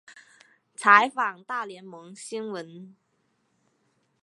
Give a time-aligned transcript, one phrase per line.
[0.75, 2.95] 采访大联盟新闻。